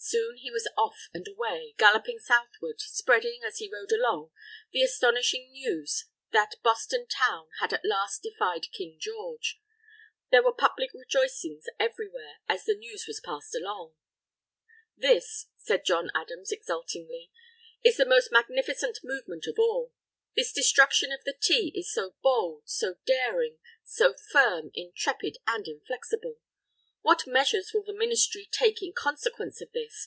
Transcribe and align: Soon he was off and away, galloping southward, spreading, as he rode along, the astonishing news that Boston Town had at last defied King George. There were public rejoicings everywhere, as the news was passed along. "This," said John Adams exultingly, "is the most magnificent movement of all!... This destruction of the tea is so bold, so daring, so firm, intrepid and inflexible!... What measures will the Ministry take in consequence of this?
Soon 0.00 0.36
he 0.36 0.48
was 0.50 0.70
off 0.78 1.08
and 1.12 1.26
away, 1.26 1.74
galloping 1.76 2.20
southward, 2.20 2.80
spreading, 2.80 3.40
as 3.44 3.58
he 3.58 3.68
rode 3.70 3.90
along, 3.90 4.30
the 4.70 4.80
astonishing 4.80 5.50
news 5.50 6.04
that 6.30 6.54
Boston 6.62 7.08
Town 7.08 7.48
had 7.60 7.72
at 7.72 7.84
last 7.84 8.22
defied 8.22 8.70
King 8.70 8.96
George. 9.00 9.60
There 10.30 10.42
were 10.42 10.54
public 10.54 10.94
rejoicings 10.94 11.64
everywhere, 11.80 12.36
as 12.48 12.64
the 12.64 12.76
news 12.76 13.06
was 13.08 13.18
passed 13.20 13.56
along. 13.56 13.96
"This," 14.96 15.48
said 15.56 15.84
John 15.84 16.10
Adams 16.14 16.52
exultingly, 16.52 17.32
"is 17.82 17.96
the 17.96 18.06
most 18.06 18.30
magnificent 18.30 19.00
movement 19.02 19.46
of 19.48 19.58
all!... 19.58 19.92
This 20.36 20.52
destruction 20.52 21.10
of 21.10 21.24
the 21.24 21.34
tea 21.38 21.72
is 21.74 21.92
so 21.92 22.14
bold, 22.22 22.62
so 22.68 22.94
daring, 23.04 23.58
so 23.82 24.14
firm, 24.30 24.70
intrepid 24.74 25.38
and 25.48 25.66
inflexible!... 25.66 26.38
What 27.02 27.28
measures 27.28 27.70
will 27.72 27.84
the 27.84 27.92
Ministry 27.94 28.46
take 28.50 28.82
in 28.82 28.92
consequence 28.92 29.62
of 29.62 29.70
this? 29.72 30.06